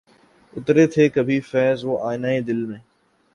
اترے 0.53 0.85
تھے 0.93 1.03
کبھی 1.15 1.37
فیضؔ 1.49 1.79
وہ 1.87 1.95
آئینۂ 2.09 2.33
دل 2.47 2.59
میں 2.69 2.81